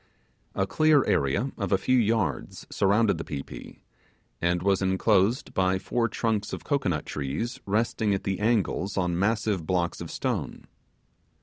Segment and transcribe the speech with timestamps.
[0.55, 3.81] A clear area of a few yards surrounded the pi pi,
[4.41, 9.67] and was enclosed by four trunks of cocoanut trees resting at the angles on massive
[9.67, 10.65] blocks of stone.